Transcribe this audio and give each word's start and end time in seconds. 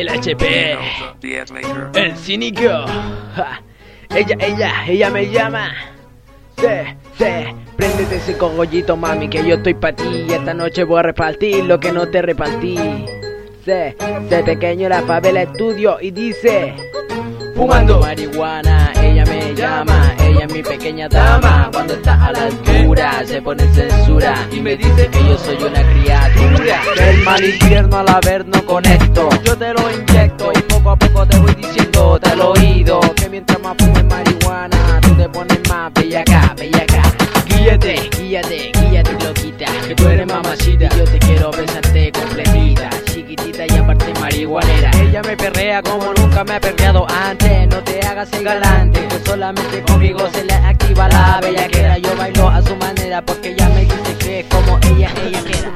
el 0.00 0.08
HP, 0.08 0.78
el 1.94 2.16
cínico. 2.16 2.62
Ella, 4.14 4.36
ella, 4.40 4.84
ella 4.86 5.10
me 5.10 5.28
llama. 5.28 5.74
Se, 6.56 6.96
se, 7.18 7.54
préndete 7.76 8.16
ese 8.16 8.38
cogollito, 8.38 8.96
mami, 8.96 9.28
que 9.28 9.46
yo 9.46 9.56
estoy 9.56 9.74
pa' 9.74 9.92
ti. 9.92 10.26
Esta 10.30 10.54
noche 10.54 10.84
voy 10.84 11.00
a 11.00 11.02
repartir 11.02 11.64
lo 11.64 11.80
que 11.80 11.90
no 11.90 12.08
te 12.08 12.22
repartí. 12.22 12.76
Se, 13.64 13.96
se, 14.28 14.42
pequeño, 14.44 14.88
la 14.88 15.02
favela 15.02 15.42
estudio 15.42 15.98
y 16.00 16.12
dice. 16.12 16.74
Fumando 17.58 17.98
marihuana, 17.98 18.92
ella 19.02 19.24
me 19.24 19.52
llama, 19.52 20.14
ella 20.20 20.44
es 20.44 20.52
mi 20.52 20.62
pequeña 20.62 21.08
dama. 21.08 21.68
Cuando 21.72 21.94
está 21.94 22.26
a 22.26 22.32
la 22.32 22.42
altura, 22.44 23.24
se 23.26 23.42
pone 23.42 23.66
censura 23.74 24.46
y 24.52 24.60
me 24.60 24.76
dice 24.76 25.08
que 25.08 25.18
yo 25.24 25.36
soy 25.36 25.56
una 25.56 25.82
criatura. 25.82 26.80
Del 26.96 27.24
mal 27.24 27.44
infierno 27.44 27.98
al 27.98 28.08
averno 28.10 28.64
conecto, 28.64 29.28
yo 29.42 29.58
te 29.58 29.74
lo 29.74 29.90
inyecto 29.90 30.52
y 30.54 30.62
poco 30.72 30.90
a 30.90 30.96
poco 30.96 31.26
te 31.26 31.36
voy 31.38 31.54
diciendo 31.56 32.20
al 32.22 32.40
oído 32.40 33.00
que 33.16 33.28
mientras 33.28 33.57
perrea 45.50 45.82
como 45.82 46.12
nunca 46.14 46.44
me 46.44 46.54
ha 46.54 46.60
perreado 46.60 47.06
antes. 47.08 47.68
No 47.68 47.82
te 47.82 48.00
hagas 48.06 48.32
el 48.32 48.44
galante, 48.44 49.06
que 49.08 49.18
solamente 49.24 49.82
conmigo 49.82 50.28
se 50.32 50.44
le 50.44 50.54
activa 50.54 51.08
la 51.08 51.40
bellaquera. 51.40 51.98
Yo 51.98 52.14
bailo 52.16 52.48
a 52.48 52.62
su 52.62 52.76
manera 52.76 53.22
porque 53.22 53.50
ella 53.50 53.68
me 53.70 53.82
dice 53.82 54.16
que 54.18 54.46
como 54.50 54.78
ella, 54.90 55.10
ella 55.24 55.40
quiera. 55.44 55.68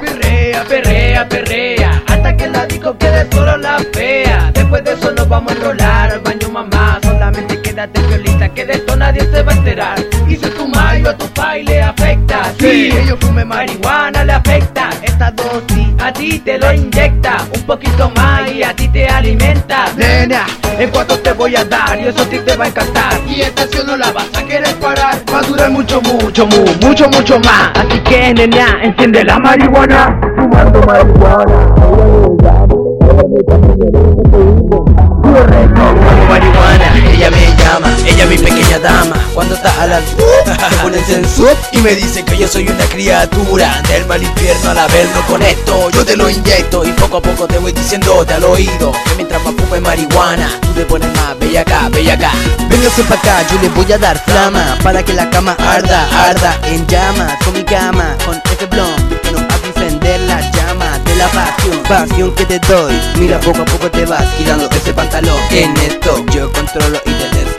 Perrea, 0.00 0.64
perrea, 0.64 1.28
perrea, 1.28 2.02
hasta 2.06 2.36
que 2.36 2.48
la 2.48 2.66
disco 2.66 2.96
quede 2.98 3.26
solo 3.32 3.56
la 3.56 3.78
fea. 3.92 4.50
Después 4.52 4.84
de 4.84 4.92
eso 4.92 5.12
nos 5.12 5.28
vamos 5.28 5.52
a 5.52 5.54
enrolar 5.56 6.12
al 6.12 6.20
baño 6.20 6.48
mamá. 6.50 6.98
Solamente 7.02 7.60
quédate 7.62 8.00
violita, 8.02 8.48
que 8.50 8.64
de 8.66 8.72
esto 8.74 8.96
nadie 8.96 9.22
se 9.32 9.42
va 9.42 9.52
a 9.52 9.56
enterar. 9.56 9.98
Y 10.28 10.36
si 10.36 10.50
tu 10.50 10.66
mayo 10.68 11.10
a 11.10 11.16
tu 11.16 11.26
pai 11.28 11.62
le 11.64 11.82
afecta, 11.82 12.52
sí, 12.58 12.90
ellos 12.92 13.18
fume 13.20 13.44
marihuana 13.44 14.24
le 14.24 14.32
afecta. 14.32 14.90
Esta 15.02 15.30
dosis 15.30 15.69
a 16.10 16.12
ti 16.12 16.40
te 16.40 16.58
lo 16.58 16.72
inyecta, 16.72 17.36
un 17.54 17.62
poquito 17.62 18.10
más 18.16 18.50
y 18.50 18.64
a 18.64 18.74
ti 18.74 18.88
te 18.88 19.06
alimenta. 19.06 19.84
Nena, 19.96 20.44
en 20.76 20.90
cuanto 20.90 21.16
te 21.20 21.32
voy 21.32 21.54
a 21.54 21.64
dar 21.64 21.98
y 22.00 22.08
eso 22.08 22.22
a 22.22 22.24
ti 22.24 22.38
te 22.38 22.56
va 22.56 22.64
a 22.64 22.68
encantar. 22.68 23.12
Y 23.28 23.42
esta 23.42 23.62
acción 23.62 23.86
no 23.86 23.96
la 23.96 24.10
vas 24.10 24.26
a 24.36 24.42
querer 24.44 24.74
parar, 24.80 25.22
va 25.32 25.38
a 25.38 25.42
durar 25.42 25.70
mucho, 25.70 26.00
mucho, 26.02 26.46
mu- 26.48 26.86
mucho, 26.88 27.08
mucho 27.10 27.38
más. 27.40 27.70
Así 27.76 28.00
que 28.00 28.34
nena, 28.34 28.80
enciende 28.82 29.22
la 29.24 29.38
marihuana, 29.38 30.20
fumando 30.36 30.80
marihuana. 30.82 32.70
Como 35.22 36.24
marihuana, 36.28 36.92
ella 38.20 38.26
mi 38.26 38.38
pequeña 38.38 38.78
dama. 38.78 39.16
Cuando 39.34 39.54
está 39.54 39.82
a 39.82 39.86
la 39.86 40.00
se 40.70 40.76
pone 40.82 41.02
censura 41.04 41.54
y 41.72 41.78
me 41.78 41.94
dice 41.94 42.24
que 42.24 42.36
yo 42.36 42.48
soy 42.48 42.68
una 42.68 42.84
criatura 42.86 43.80
del 43.88 44.06
mal 44.06 44.22
infierno 44.22 44.70
al 44.70 44.78
haberlo 44.78 45.22
con 45.26 45.42
esto. 45.42 45.90
Yo 45.90 46.04
te 46.04 46.16
lo 46.16 46.28
inyecto 46.28 46.84
y 46.84 46.92
poco 46.92 47.18
a 47.18 47.22
poco 47.22 47.46
te 47.46 47.58
voy 47.58 47.72
diciéndote 47.72 48.34
al 48.34 48.44
oído 48.44 48.92
que 48.92 49.14
mientras 49.16 49.42
más 49.44 49.54
fume 49.54 49.80
marihuana, 49.80 50.48
tú 50.60 50.68
te 50.72 50.84
pones 50.84 51.08
más 51.14 51.38
bella 51.38 51.62
acá, 51.62 51.88
bella 51.90 52.14
acá. 52.14 52.32
Véngase 52.68 53.02
pa' 53.04 53.14
acá, 53.14 53.46
yo 53.50 53.60
le 53.60 53.68
voy 53.70 53.92
a 53.92 53.98
dar 53.98 54.22
flama 54.24 54.78
para 54.82 55.02
que 55.02 55.12
la 55.12 55.28
cama 55.30 55.56
arda, 55.58 56.08
arda 56.28 56.58
en 56.64 56.86
llamas 56.86 57.32
con 57.44 57.54
mi 57.54 57.64
cama, 57.64 58.16
con 58.24 58.40
ese 58.52 58.66
blon 58.66 59.20
que 59.22 59.32
nos 59.32 59.42
hace 59.42 59.66
encender 59.68 60.20
la 60.20 60.40
llama 60.52 60.98
de 61.04 61.16
la 61.16 61.28
pasión, 61.28 61.78
pasión 61.88 62.34
que 62.34 62.44
te 62.44 62.58
doy. 62.60 62.94
Mira, 63.16 63.40
poco 63.40 63.62
a 63.62 63.64
poco 63.64 63.90
te 63.90 64.04
vas 64.04 64.24
quitando 64.36 64.68
ese 64.70 64.92
pantalón. 64.92 65.38
En 65.50 65.76
esto 65.78 66.24
yo 66.32 66.50
controlo 66.52 67.00
y 67.04 67.10
te 67.10 67.49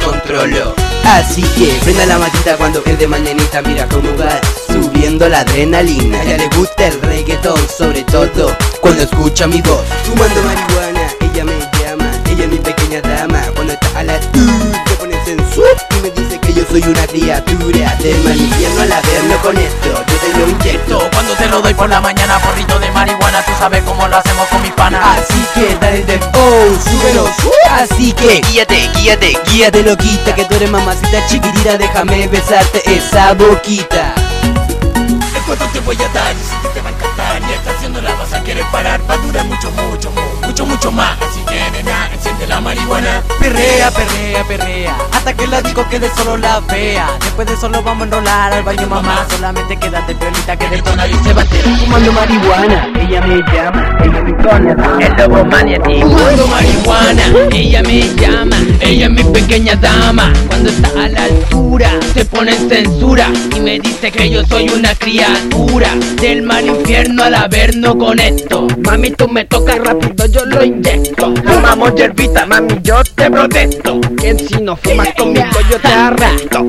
Así 1.06 1.42
que 1.42 1.78
prenda 1.84 2.06
la 2.06 2.18
maquita 2.18 2.56
cuando 2.58 2.82
es 2.86 2.98
de 2.98 3.08
mañanita. 3.08 3.62
Mira 3.62 3.88
cómo 3.88 4.10
va 4.18 4.40
subiendo 4.68 5.28
la 5.28 5.42
adrenalina. 5.42 6.20
A 6.20 6.24
ella 6.24 6.38
le 6.38 6.48
gusta 6.56 6.88
el 6.88 7.02
reggaetón, 7.02 7.60
sobre 7.70 8.04
todo 8.04 8.56
cuando 8.80 9.04
escucha 9.04 9.48
mi 9.48 9.62
voz. 9.62 9.82
Fumando 10.04 10.42
marihuana, 10.44 11.02
ella 11.22 11.44
me 11.44 11.54
llama. 11.80 12.12
Ella 12.30 12.46
es 12.46 12.50
mi 12.50 12.58
pequeña 12.58 13.02
dama. 13.02 13.42
Cuando 13.56 13.74
está 13.74 14.00
a 14.00 14.04
la 14.04 14.22
se 14.22 14.96
pone 14.98 15.26
sensual 15.26 15.76
y 15.90 16.02
me 16.02 16.12
dice 16.12 16.40
que 16.40 16.54
yo 16.54 16.64
soy 16.70 16.82
una 16.84 17.06
criatura 17.08 17.96
del 17.98 18.24
mal 18.24 18.40
infierno 18.40 18.82
al 18.82 18.90
verlo 18.90 19.38
con 19.42 19.58
esto. 19.58 20.04
Yo 20.08 20.16
te 20.18 20.40
lo 20.40 20.50
inyecto 20.50 21.10
Cuando 21.12 21.34
te 21.34 21.48
lo 21.48 21.62
doy 21.62 21.74
por 21.74 21.90
la 21.90 22.00
mañana, 22.00 22.40
porrito 22.40 22.80
de 22.80 22.92
marihuana, 22.92 23.44
tú 23.44 23.52
sabes 23.60 23.84
cómo 23.84 24.08
lo 24.08 24.18
hacemos 24.18 24.48
con 24.48 24.62
mis 24.62 24.72
panas. 24.72 25.20
Así 25.20 25.46
que 25.54 25.76
dale 26.04 26.20
de 26.20 26.26
oh, 26.38 26.90
súbelo, 26.90 27.30
Así 27.70 28.12
que 28.14 28.42
guíate, 28.52 28.90
guíate, 28.96 29.38
guíate 29.50 29.84
loquita 29.84 30.36
Que 30.36 30.46
tú 30.46 30.56
eres 30.56 30.70
mamacita 30.70 31.26
chiquitita. 31.28 31.78
Déjame 31.78 32.28
besarte 32.28 32.82
esa 32.86 33.34
boquita. 33.34 34.14
En 34.44 35.44
cuanto 35.46 35.66
te 35.74 35.80
voy 35.82 35.96
a 35.96 36.08
dar, 36.14 36.34
y 36.36 36.40
si 36.40 36.74
te 36.74 36.82
va 36.82 36.90
a 36.90 36.92
encantar. 36.94 37.42
Y 37.50 37.54
esta 37.54 37.72
acción 37.72 37.94
no 37.94 38.02
la 38.02 38.14
vas 38.16 38.34
a 38.34 38.44
querer 38.44 38.66
parar, 38.72 39.02
va 39.10 39.14
a 39.16 39.18
durar 39.18 39.46
mucho, 39.46 39.72
mucho, 39.72 40.12
mu- 40.12 40.48
mucho, 40.48 40.66
mucho 40.72 40.92
más. 40.92 41.18
Así 41.22 41.42
que 41.46 41.60
nena, 41.72 42.10
enciende 42.14 42.48
la 42.48 42.62
marihuana. 42.62 43.22
Perrea, 43.40 43.92
perrea, 43.92 44.44
perrea. 44.48 44.96
Hasta 45.12 45.34
que 45.34 45.48
la 45.48 45.62
disco 45.62 45.86
quede 45.90 46.10
solo 46.16 46.38
la 46.38 46.62
fea 46.64 47.08
Después 47.20 47.48
de 47.48 47.54
eso 47.54 47.70
nos 47.70 47.84
vamos 47.84 48.04
a 48.04 48.06
enrolar 48.06 48.54
al 48.54 48.64
baño 48.64 48.88
mamá. 48.88 49.26
Solamente 49.30 49.78
quédate 49.78 50.14
violita 50.14 50.58
que 50.58 50.70
de 50.70 50.76
esto 50.78 50.96
nadie 50.96 51.16
se 51.24 51.34
va 51.34 51.42
a 51.42 51.46
enterar 51.46 51.80
Fumando 51.80 52.12
marihuana, 52.14 52.90
ella 53.00 53.22
me 53.22 53.36
llama. 53.54 53.98
Ella 54.04 54.22
me 54.22 54.34
pone 54.34 55.06
el 55.06 55.14
lobo 55.18 55.46
maniático 55.46 56.10
Fumando 56.10 56.48
marihuana, 56.48 57.24
ella 57.52 57.84
me 57.84 58.00
llama. 58.16 58.58
Ella 58.80 59.06
es 59.06 59.12
mi 59.12 59.24
pequeña 59.24 59.76
dama. 59.76 60.34
Cuando 60.48 60.70
está 60.70 60.90
a 61.04 61.10
la 61.10 61.24
altura 61.26 61.90
se 62.14 62.26
pone 62.26 62.56
en 62.56 62.70
censura. 62.70 63.28
Y 63.56 63.60
me 63.60 63.80
dice 63.80 64.12
que 64.12 64.30
yo 64.30 64.46
soy 64.46 64.70
una 64.70 64.96
criatura. 64.96 65.90
Del 66.22 66.44
mal 66.44 66.66
infierno 66.66 67.24
al 67.24 67.36
averno 67.36 67.98
con 67.98 68.20
esto. 68.20 68.68
Mami 68.84 69.12
tú 69.12 69.28
me 69.28 69.46
tocas 69.46 69.78
rápido 69.80 70.22
yo 70.32 70.46
lo 70.46 70.61
inyecto 70.64 71.34
Fumamos 71.46 71.96
hierbita 71.96 72.46
mami 72.46 72.76
yo 72.84 73.02
te 73.16 73.30
protesto. 73.30 74.00
Que 74.18 74.38
si 74.38 74.62
no 74.62 74.76
fumas 74.76 75.10
conmigo 75.18 75.46
yo 75.70 75.80
te 75.80 75.88
arresto 75.94 76.66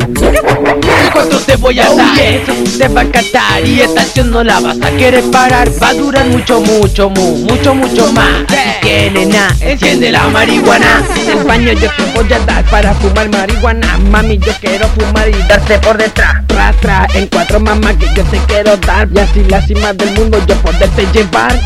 ¿Y 1.06 1.10
cuánto 1.12 1.38
te 1.40 1.56
voy 1.56 1.78
a 1.80 1.88
dar? 1.94 2.16
Te 2.16 2.88
va 2.88 3.00
a 3.00 3.04
encantar 3.04 3.64
y 3.66 3.80
esta 3.80 4.02
acción 4.02 4.30
no 4.30 4.42
la 4.42 4.60
vas 4.60 4.76
a 4.82 4.90
querer 4.92 5.22
parar. 5.30 5.68
Va 5.82 5.88
a 5.88 5.94
durar 5.94 6.26
mucho, 6.26 6.60
mucho, 6.60 7.10
mu- 7.10 7.38
mucho, 7.38 7.74
mucho 7.74 8.12
más. 8.12 8.44
Así 8.48 8.80
que 8.82 9.10
nena, 9.10 9.48
enciende 9.60 10.10
la 10.10 10.28
marihuana. 10.28 11.02
En 11.26 11.38
el 11.38 11.44
baño 11.44 11.72
yo 11.72 11.88
te 11.96 12.04
voy 12.14 12.32
a 12.32 12.38
dar 12.40 12.64
para 12.66 12.94
fumar 12.94 13.28
marihuana. 13.30 13.98
Mami 14.10 14.38
yo 14.38 14.52
quiero 14.60 14.88
fumar 14.88 15.28
y 15.28 15.32
darte 15.48 15.78
por 15.78 15.96
detrás. 15.98 16.42
Tras, 16.46 16.76
tras, 16.80 17.14
en 17.14 17.26
cuatro 17.28 17.60
mamás 17.60 17.96
que 17.96 18.06
yo 18.16 18.24
te 18.24 18.38
quiero 18.48 18.76
dar. 18.78 19.08
Y 19.14 19.18
así 19.18 19.44
la 19.44 19.60
cima 19.66 19.92
del 19.92 20.12
mundo 20.14 20.38
yo 20.46 20.54
poderte 20.56 21.06
llevar 21.12 21.58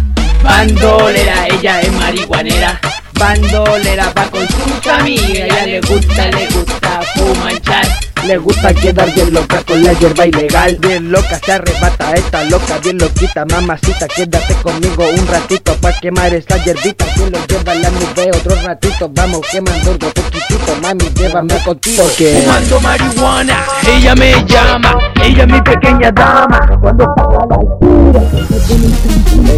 Bandolera, 0.47 1.49
ella 1.49 1.81
es 1.81 1.93
marihuanera. 1.93 2.81
Bandolera 3.19 4.13
va 4.17 4.25
con 4.31 4.47
sus 4.47 4.87
amigas 4.87 5.31
Ella 5.31 5.67
le 5.67 5.81
gusta, 5.81 6.27
le 6.27 6.47
gusta 6.49 7.01
fumanchar 7.15 7.87
Le 8.27 8.37
gusta 8.37 8.75
quedar 8.75 9.13
bien 9.15 9.33
loca 9.33 9.63
con 9.63 9.83
la 9.83 9.93
hierba 9.95 10.27
ilegal. 10.27 10.77
Bien 10.77 11.11
loca, 11.11 11.41
se 11.45 11.53
arrebata 11.53 12.13
esta 12.13 12.45
loca 12.45 12.79
Bien 12.83 12.99
loquita, 12.99 13.45
mamacita 13.47 14.07
Quédate 14.09 14.55
conmigo 14.63 15.09
un 15.09 15.27
ratito 15.27 15.75
Pa' 15.77 15.93
quemar 15.99 16.35
esta 16.35 16.63
hierbita. 16.63 17.07
Que 17.15 17.31
lo 17.31 17.47
lleva 17.47 17.75
la 17.75 17.91
nube 17.91 18.31
otro 18.35 18.55
ratito 18.63 19.11
Vamos 19.15 19.41
quemando 19.51 19.93
otro 19.93 20.11
poquitito 20.11 20.77
Mami, 20.83 21.11
llévame 21.15 21.55
contigo 21.65 22.03
Porque 22.03 22.43
fumando 22.43 22.81
marihuana 22.81 23.65
Ella 23.89 24.15
me 24.15 24.45
llama 24.45 25.13
Ella 25.23 25.45
es 25.45 25.53
mi 25.53 25.61
pequeña 25.63 26.13
dama. 26.13 26.79
Cuando 26.81 27.07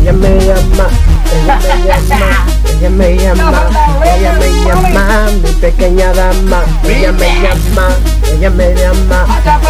ella 0.09 0.17
me 0.17 0.41
llama, 0.41 0.89
ella 1.37 1.59
me 1.59 1.77
llama, 1.87 2.49
ella 2.67 2.89
me 2.89 3.17
llama, 3.19 3.69
ella 4.05 4.33
me 4.33 4.49
llama, 4.65 5.31
mi 5.43 5.53
pequeña 5.61 6.13
dama, 6.15 6.65
ella 6.85 7.13
me 7.13 7.29
llama, 7.43 7.89
ella 8.33 8.49
me 8.51 8.75
llama, 8.75 9.27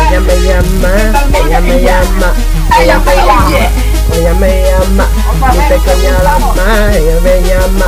ella 0.09 0.21
me 0.21 0.37
llama, 0.43 1.13
ella 1.35 1.61
me 1.61 1.83
llama, 1.83 2.33
ella 2.81 2.99
me 3.01 3.15
llama, 3.17 3.69
ella 4.15 4.35
me 4.35 4.63
llama, 4.63 5.09
mi 5.53 5.59
pequeña 5.69 6.23
dama, 6.23 6.93
ella 6.95 7.21
me 7.21 7.41
llama, 7.43 7.87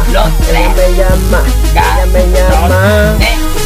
ella 0.51 0.75
me 0.75 0.87
llama, 0.97 1.41
ella 1.73 2.07
me 2.13 2.23
llama. 2.33 3.15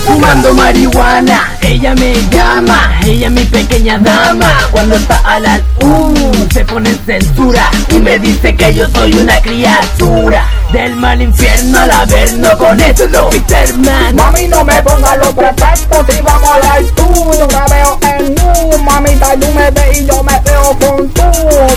Fumando 0.05 0.53
marihuana, 0.53 1.54
ella 1.75 1.93
me 1.97 2.15
llama, 2.31 3.01
ella 3.05 3.29
mi 3.31 3.45
pequeña 3.45 3.99
dama. 3.99 4.53
Cuando 4.71 4.95
está 4.95 5.17
a 5.25 5.41
la 5.41 5.61
uh, 5.81 6.47
se 6.53 6.65
pone 6.65 6.91
en 6.91 6.99
censura 7.05 7.69
y 7.91 7.99
me 7.99 8.17
dice 8.21 8.55
que 8.55 8.75
yo 8.75 8.89
soy 8.91 9.13
una 9.15 9.41
criatura 9.41 10.45
Del 10.73 10.97
mal 10.97 11.21
infierno 11.23 11.79
al 11.79 11.91
averno 11.91 12.59
con 12.59 12.81
esto 12.81 13.31
Peterman 13.31 14.17
Mami 14.17 14.49
no 14.49 14.65
me 14.65 14.83
ponga 14.83 15.17
los 15.17 15.29
pretextos. 15.35 16.05
Si 16.11 16.21
vamos 16.21 16.51
al 16.51 16.85
estudio 16.85 17.47
Me 17.49 17.75
veo 17.75 17.99
en 18.03 18.35
nu, 18.35 18.79
mamita 18.83 19.35
tú 19.39 19.47
me 19.55 19.71
ves 19.71 19.99
y 20.01 20.07
yo 20.07 20.23
me 20.25 20.41
veo 20.41 20.77
con 20.81 21.09
tú. 21.11 21.23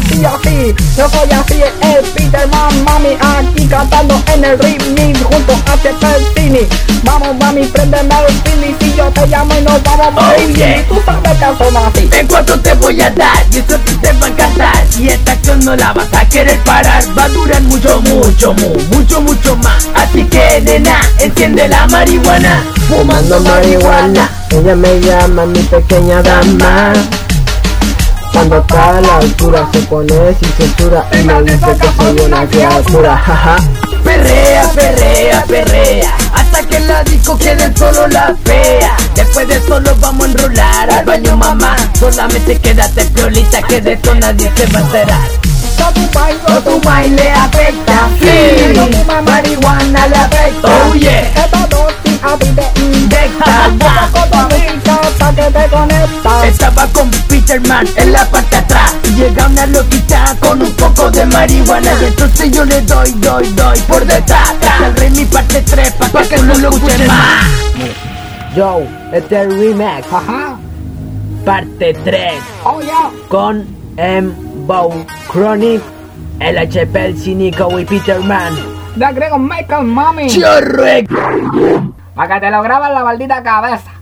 Sí 0.10 0.26
así, 0.26 0.76
yo 0.98 1.08
soy 1.10 1.32
así, 1.32 1.62
el 1.82 2.06
Peterman 2.12 2.84
Mami 2.86 3.18
aquí 3.22 3.68
cantando 3.68 4.20
en 4.34 4.44
el 4.46 4.58
remix 4.60 5.22
junto 5.24 5.54
a 5.54 5.78
Cine 6.36 6.68
Vamos 7.04 7.36
mami, 7.38 7.66
préndeme 7.68 8.16
el 8.28 8.34
cine 8.52 8.76
Si 8.80 8.96
yo 8.96 9.06
te 9.12 9.28
llamo 9.28 9.54
y 9.58 9.62
nos 9.62 9.82
vamos 9.84 10.24
a 10.24 10.28
Oh, 10.38 10.48
yeah. 10.56 10.84
Tú 10.88 11.00
sabes 11.06 11.38
que 11.38 11.64
somos 11.64 11.84
así. 11.94 12.10
En 12.12 12.28
cuanto 12.28 12.60
te 12.60 12.74
voy 12.74 13.00
a 13.02 13.10
dar 13.12 13.46
y 13.52 13.58
eso 13.60 13.76
a 13.76 13.78
ti 13.80 13.94
te 13.98 14.12
va 14.14 14.26
a 14.26 14.30
encantar. 14.30 14.84
Y 15.00 15.10
esta 15.10 15.32
acción 15.34 15.60
no 15.64 15.76
la 15.76 15.94
vas 15.94 16.08
a 16.14 16.28
querer 16.28 16.60
parar 16.64 17.04
Va 17.18 17.26
a 17.26 17.30
durar 17.30 17.62
mucho, 17.62 18.02
mucho, 18.02 18.54
mu- 18.54 18.87
mucho, 18.92 19.22
mucho 19.22 19.56
más 19.58 19.88
Así 19.96 20.24
que 20.26 20.62
nena, 20.62 21.00
enciende 21.20 21.68
la 21.68 21.88
marihuana 21.88 22.64
Fumando 22.88 23.40
marihuana 23.42 24.30
Ella 24.50 24.76
me 24.76 25.00
llama 25.00 25.46
mi 25.46 25.60
pequeña 25.60 26.22
dama. 26.22 26.94
Cuando 28.32 28.60
está 28.60 28.98
a 28.98 29.02
la 29.02 29.18
altura 29.18 29.68
se 29.72 29.80
pone 29.80 30.14
sin 30.40 30.52
censura 30.54 31.08
y 31.12 31.24
me 31.24 31.42
dice 31.42 31.76
que 31.82 31.88
soy 31.98 32.26
una 32.26 32.48
criatura. 32.48 33.18
Jaja. 33.18 33.56
Perrea, 34.04 34.70
perrea, 34.74 35.44
perrea 35.46 36.16
Hasta 36.34 36.64
que 36.68 36.80
la 36.82 37.04
disco 37.04 37.38
quede 37.38 37.76
solo 37.76 38.08
la 38.08 38.36
fea 38.46 38.96
Después 39.16 39.48
de 39.48 39.56
eso 39.56 39.80
nos 39.80 40.00
vamos 40.00 40.28
a 40.28 40.30
enrolar 40.30 40.92
al 40.92 41.06
baño 41.06 41.36
mamá 41.36 41.76
Solamente 42.00 42.60
quédate 42.60 43.06
piolita 43.06 43.62
que 43.64 43.82
de 43.82 43.94
esto 43.94 44.16
nadie 44.16 44.52
se 44.56 44.66
va 44.68 44.80
a 44.80 44.82
enterar 44.84 45.57
Yo 45.78 45.92
tu 45.94 46.02
bailo, 46.14 46.40
O 46.48 46.62
tu 46.62 46.82
baile 46.82 47.32
afecta, 47.32 48.10
sí. 48.20 48.74
Marihuana 49.26 50.08
le 50.08 50.16
afecta. 50.16 50.68
Oh 50.68 50.94
yeah. 50.94 51.22
Esta 51.22 51.68
dosis 51.68 52.24
a 52.24 52.38
ti 52.38 52.48
te 52.48 52.82
Inyecta, 52.82 53.66
hasta 53.66 55.34
que 55.36 55.52
te 55.52 56.48
Estaba 56.48 56.88
con 56.88 57.10
Peterman 57.28 57.88
en 57.96 58.14
la 58.14 58.26
parte 58.26 58.50
de 58.50 58.58
atrás. 58.58 58.96
Y 59.04 59.16
llega 59.16 59.48
una 59.48 59.66
loquita 59.68 60.36
con 60.40 60.62
un 60.62 60.72
poco 60.74 61.12
de 61.12 61.26
marihuana. 61.26 61.92
Y 62.02 62.06
entonces 62.06 62.52
yo 62.52 62.66
le 62.66 62.82
doy, 62.82 63.12
doy, 63.18 63.48
doy 63.54 63.80
por 63.82 64.06
detrás. 64.06 64.54
Es 64.62 64.88
el 64.88 64.96
rey 64.96 65.10
mi 65.12 65.26
parte 65.26 65.62
3 65.62 65.92
pa' 65.94 66.24
que 66.24 66.38
no 66.38 66.54
lo 66.56 66.70
escuchen 66.70 67.08
más. 67.08 67.48
Yo, 68.56 68.82
este 69.14 69.36
es 69.36 69.42
el 69.42 69.60
remix, 69.60 70.08
Ajá, 70.12 70.58
parte 71.46 71.94
3 72.04 72.34
oh 72.64 72.82
yeah. 72.82 73.12
Con 73.30 73.77
M. 73.98 74.32
Bow 74.68 74.94
Chronic, 75.32 75.82
el 76.40 76.58
HP, 76.58 77.06
el 77.06 77.18
cínico 77.18 77.80
y 77.80 77.86
Peterman. 77.86 78.54
Le 78.96 79.06
agrego 79.06 79.38
Michael 79.38 79.86
Mami 79.86 80.28
Chorre 80.28 81.06
Para 82.16 82.34
que 82.36 82.46
te 82.46 82.52
lo 82.52 82.64
grabes 82.64 82.88
en 82.88 82.94
la 82.96 83.04
maldita 83.04 83.44
cabeza 83.44 83.97